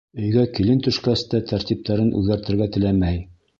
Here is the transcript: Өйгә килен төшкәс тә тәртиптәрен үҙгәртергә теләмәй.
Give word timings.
Өйгә 0.21 0.45
килен 0.59 0.81
төшкәс 0.87 1.25
тә 1.35 1.43
тәртиптәрен 1.53 2.11
үҙгәртергә 2.23 2.71
теләмәй. 2.79 3.25